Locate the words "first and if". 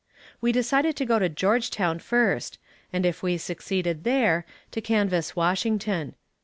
1.99-3.21